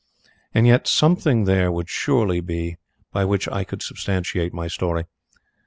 [0.51, 2.77] And yet something there would surely be
[3.11, 5.05] by which I could substantiate my story.